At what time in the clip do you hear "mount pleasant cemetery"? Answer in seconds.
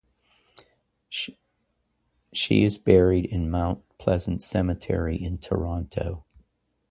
3.51-5.15